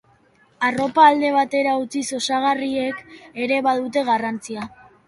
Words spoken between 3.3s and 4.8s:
ere badute garrantzia.